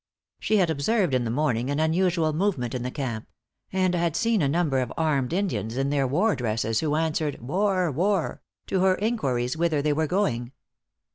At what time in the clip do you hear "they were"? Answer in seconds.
9.79-10.07